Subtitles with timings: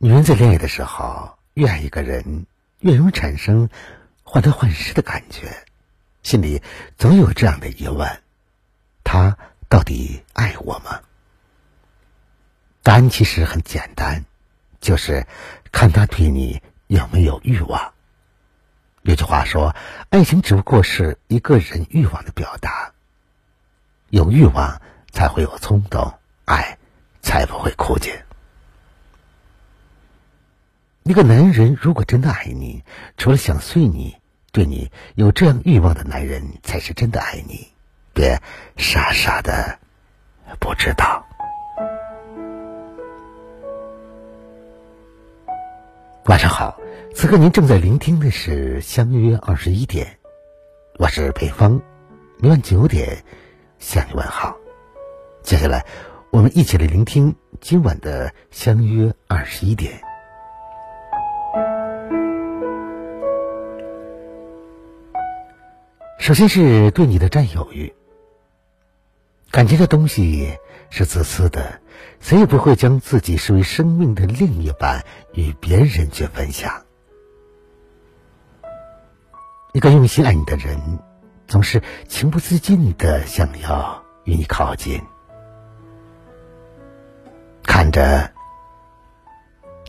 [0.00, 2.46] 女人在恋爱的时候，越爱一个人，
[2.78, 3.68] 越容易产生
[4.22, 5.66] 患得患失的感觉，
[6.22, 6.62] 心里
[6.96, 8.22] 总有这样的疑问：
[9.02, 9.36] 他
[9.68, 11.00] 到底爱我吗？
[12.84, 14.24] 答案其实很简单，
[14.80, 15.26] 就是
[15.72, 17.92] 看他对你有没有欲望。
[19.02, 19.74] 有句话说，
[20.10, 22.92] 爱情只不过是一个人欲望的表达，
[24.10, 24.80] 有欲望
[25.10, 26.78] 才会有冲动，爱
[27.20, 28.24] 才不会枯竭。
[31.08, 32.84] 一个男人如果真的爱你，
[33.16, 34.16] 除了想睡你，
[34.52, 37.66] 对你有这样欲望的男人才是真的爱你。
[38.12, 38.38] 别
[38.76, 39.78] 傻傻的
[40.60, 41.24] 不知道。
[46.26, 46.78] 晚上好，
[47.14, 50.06] 此刻您正在聆听的是《相约二十一点》，
[50.98, 51.80] 我是裴芳，
[52.38, 53.24] 每晚九点
[53.78, 54.54] 向你问好。
[55.42, 55.86] 接下来，
[56.30, 59.94] 我们一起来聆听今晚的《相约二十一点》。
[66.28, 67.94] 首先是对你的占有欲，
[69.50, 70.58] 感情这东西
[70.90, 71.80] 是自私的，
[72.20, 76.84] 谁也不会将自己视为生命的另一半与别人去分享。
[79.72, 80.98] 一个用心爱你的人，
[81.46, 85.00] 总是情不自禁的想要与你靠近，
[87.62, 88.30] 看着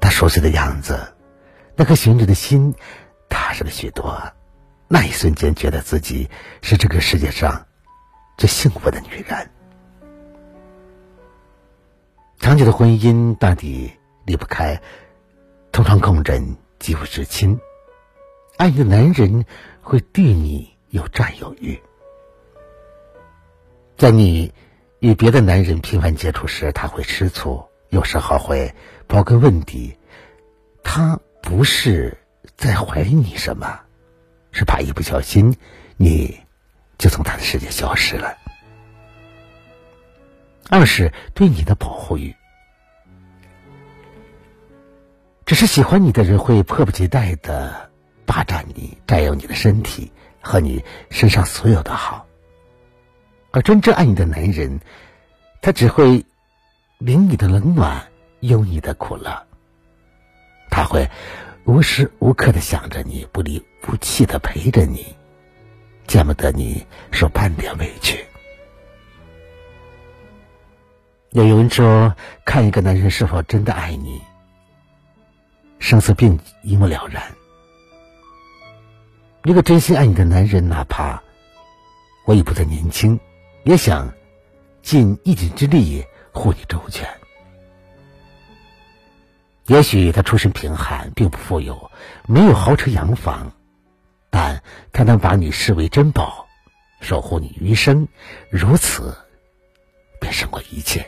[0.00, 1.14] 他熟悉的样子，
[1.74, 2.76] 那颗寻着的心
[3.28, 4.16] 踏实了许多。
[4.90, 6.30] 那一瞬间，觉得自己
[6.62, 7.66] 是这个世界上
[8.38, 9.50] 最幸福的女人。
[12.38, 13.92] 长久的婚姻到底
[14.24, 14.80] 离不开
[15.72, 17.60] 同床共枕、肌肤之亲。
[18.56, 19.44] 爱你的男人
[19.82, 21.78] 会对你有占有欲，
[23.98, 24.52] 在你
[25.00, 28.74] 与别的男人频繁接触时，他会吃醋，有时候会
[29.06, 29.94] 刨根问底。
[30.82, 32.16] 他不是
[32.56, 33.80] 在怀疑你什么。
[34.58, 35.56] 是怕一不小心，
[35.96, 36.40] 你
[36.98, 38.36] 就从他的世界消失了。
[40.68, 42.34] 二是对你的保护欲，
[45.46, 47.88] 只是喜欢你的人会迫不及待的
[48.26, 50.10] 霸占你，占有你的身体
[50.40, 52.26] 和你身上所有的好。
[53.52, 54.80] 而真正爱你的男人，
[55.62, 56.26] 他只会
[56.98, 58.08] 领你的冷暖，
[58.40, 59.46] 忧你的苦乐，
[60.68, 61.08] 他会。
[61.64, 65.14] 无时无刻的想着你，不离不弃的陪着你，
[66.06, 68.24] 见不得你受半点委屈。
[71.30, 74.20] 有人说，看一个男人是否真的爱你，
[75.78, 77.22] 生死并一目了然。
[79.44, 81.22] 一个真心爱你的男人，哪怕
[82.26, 83.18] 我已不再年轻，
[83.64, 84.12] 也想
[84.82, 87.08] 尽一己之力护你周全。
[89.66, 91.90] 也许他出身贫寒，并不富有，
[92.26, 93.52] 没有豪车洋房，
[94.30, 94.62] 但
[94.92, 96.46] 他能把你视为珍宝，
[97.00, 98.08] 守护你余生，
[98.50, 99.16] 如此
[100.20, 101.06] 便胜过一切。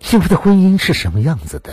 [0.00, 1.72] 幸福的婚姻是什么样子的？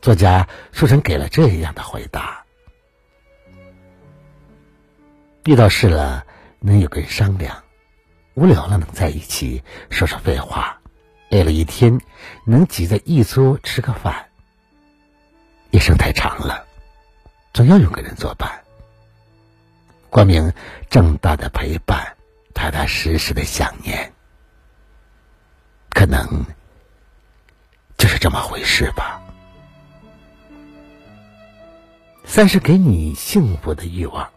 [0.00, 2.44] 作家书生给了这样的回答：
[5.44, 6.26] 遇到事了
[6.58, 7.62] 能有个人商量，
[8.34, 10.80] 无聊了能在一起说说废话。
[11.30, 11.98] 累了一天，
[12.44, 14.28] 能挤在一桌吃个饭。
[15.72, 16.66] 一生太长了，
[17.54, 18.62] 总要有个人作伴，
[20.10, 20.52] 光明
[20.90, 22.14] 正大的陪伴，
[22.52, 24.12] 踏踏实实的想念，
[25.88, 26.44] 可能
[27.96, 29.18] 就是这么回事吧。
[32.26, 34.30] 三是给你幸福的欲望。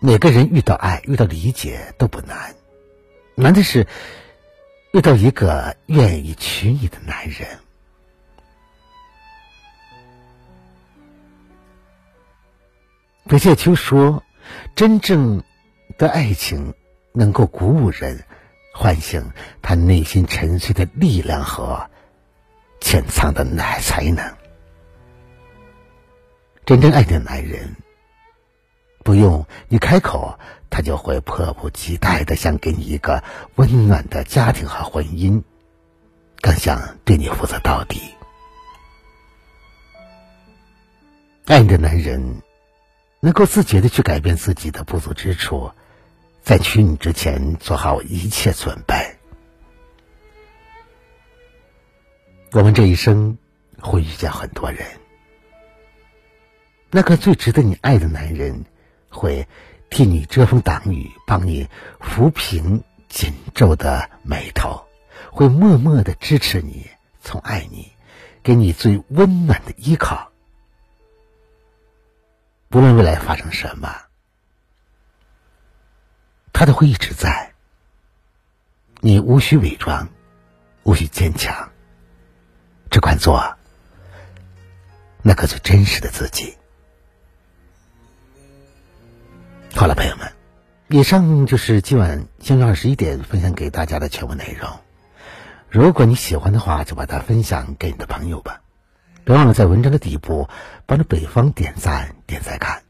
[0.00, 2.56] 每个人遇到爱、遇到理解都不难。
[3.36, 3.86] 难的是
[4.92, 7.46] 遇到一个愿意娶你的男人。
[13.30, 14.24] 北界秋说
[14.74, 15.44] ：“真正
[15.96, 16.74] 的爱情
[17.12, 18.24] 能够鼓舞人，
[18.74, 19.30] 唤醒
[19.62, 21.88] 他内心沉睡的力量和
[22.80, 24.34] 潜藏的奶才能。
[26.66, 27.76] 真正爱的男人，
[29.04, 30.36] 不用你开口。”
[30.68, 33.24] 他就会迫不及待的想给你一个
[33.56, 35.42] 温暖的家庭和婚姻，
[36.40, 38.00] 更想对你负责到底。
[41.46, 42.40] 爱你的男人，
[43.20, 45.72] 能够自觉的去改变自己的不足之处，
[46.42, 48.94] 在娶你之前做好一切准备。
[52.52, 53.38] 我们这一生
[53.78, 54.84] 会遇见很多人，
[56.90, 58.64] 那个最值得你爱的男人
[59.08, 59.46] 会。
[59.92, 61.68] 替你遮风挡雨，帮你
[61.98, 64.84] 抚平紧皱的眉头，
[65.32, 66.86] 会默默的支持你，
[67.24, 67.90] 宠爱你，
[68.44, 70.29] 给你最温暖的依靠。
[72.80, 73.94] 无论未来发生什么，
[76.50, 77.52] 他都会一直在。
[79.00, 80.08] 你无需伪装，
[80.84, 81.72] 无需坚强，
[82.90, 83.58] 只管做
[85.20, 86.56] 那个最真实的自己。
[89.74, 90.32] 好了，朋友们，
[90.88, 94.80] 以上就是今晚相约二十一点分享给大家的全部内容。
[95.68, 98.62] 如果你喜欢的话，就把它分享给你的朋友吧。
[99.24, 100.48] 别忘了在文章的底部
[100.86, 102.82] 帮着北方点赞、点赞看。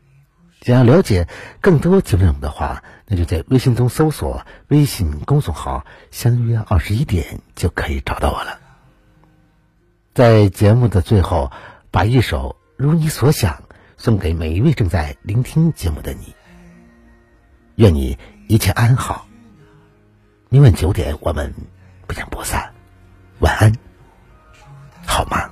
[0.62, 1.26] 想要了解
[1.60, 8.58] 更多节目内容的话，那就在微信中搜索微信公众号“相约二十一点”就可以找到我了。
[10.12, 11.50] 在节目的最后，
[11.90, 13.54] 把一首《如你所想》
[13.96, 16.34] 送给每一位正在聆听节目的你。
[17.76, 18.18] 愿你
[18.48, 19.26] 一切安好。
[20.50, 21.54] 明晚九点，我们
[22.06, 22.72] 不见不散。
[23.38, 23.72] 晚安，
[25.06, 25.49] 好吗？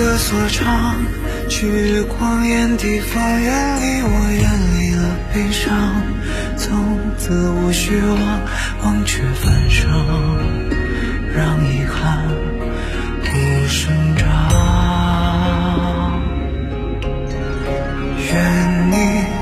[0.00, 0.96] 的所长，
[1.50, 5.02] 去光艳地方，远离我，远离了
[5.34, 6.02] 悲伤，
[6.56, 8.18] 从此无需忘，
[8.82, 9.90] 忘却繁盛。
[11.36, 12.24] 让遗憾
[13.22, 13.28] 不
[13.68, 14.24] 生长。
[18.32, 18.94] 愿你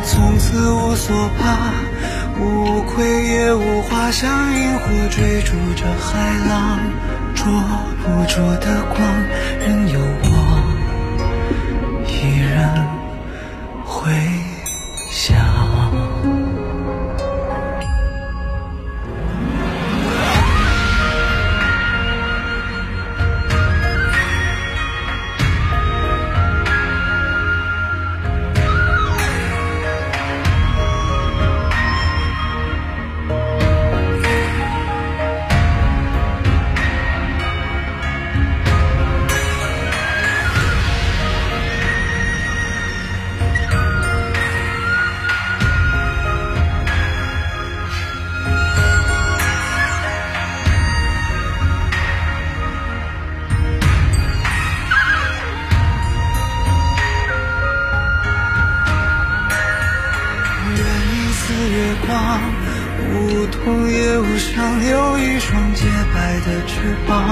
[0.05, 1.57] 从此无所怕，
[2.41, 4.29] 无愧也无话，像
[4.59, 6.81] 萤火追逐着海浪，
[7.35, 7.47] 捉
[8.03, 8.99] 不住的光，
[9.61, 10.29] 任由我
[15.19, 15.48] 想。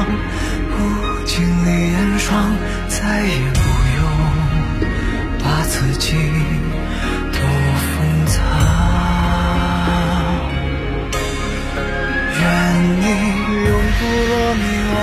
[0.07, 0.75] 不
[1.25, 2.57] 经历严霜，
[2.89, 3.61] 再也不
[3.97, 4.03] 用
[5.43, 6.17] 把自己
[7.33, 7.39] 都
[7.93, 7.95] 封
[8.27, 8.35] 藏。
[12.39, 12.43] 愿
[13.01, 13.05] 你
[13.67, 14.63] 永不落迷
[14.93, 14.97] 惘，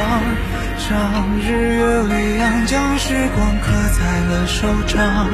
[0.89, 0.91] 让
[1.39, 1.45] 日
[1.75, 3.65] 月微扬，将时光刻
[3.97, 3.99] 在
[4.29, 5.29] 了手掌，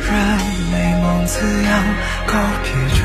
[0.00, 0.10] 任
[0.72, 1.70] 美梦滋养，
[2.26, 2.32] 告
[2.62, 3.00] 别这。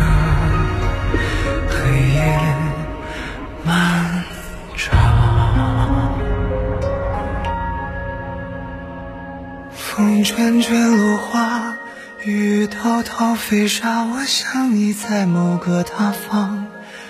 [9.98, 11.76] 风卷卷落花，
[12.24, 14.04] 雨滔滔飞沙。
[14.04, 16.68] 我想你在某个他方，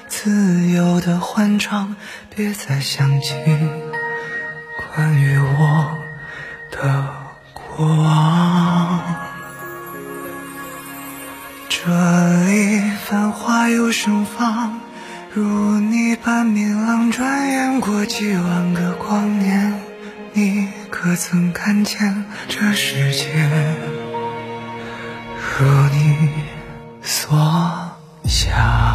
[0.07, 1.97] 自由的欢唱。
[2.33, 3.33] 别再想起
[4.95, 5.97] 关于我
[6.71, 7.09] 的
[7.53, 9.01] 过往。
[11.67, 11.89] 这
[12.45, 14.79] 里繁华又盛放，
[15.33, 17.11] 如你般明朗。
[17.11, 19.77] 转眼过几万个光年，
[20.31, 23.27] 你可曾看见这世界
[25.59, 26.27] 如你
[27.03, 27.37] 所
[28.25, 28.86] 想？